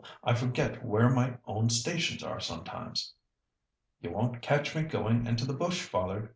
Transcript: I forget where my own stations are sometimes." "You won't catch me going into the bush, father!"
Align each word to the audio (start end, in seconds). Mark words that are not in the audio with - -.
I 0.23 0.33
forget 0.33 0.83
where 0.83 1.09
my 1.11 1.37
own 1.45 1.69
stations 1.69 2.23
are 2.23 2.39
sometimes." 2.39 3.13
"You 4.01 4.09
won't 4.09 4.41
catch 4.41 4.75
me 4.75 4.81
going 4.81 5.27
into 5.27 5.45
the 5.45 5.53
bush, 5.53 5.83
father!" 5.83 6.29